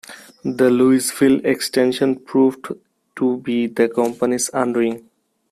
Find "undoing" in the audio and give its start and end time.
4.51-5.07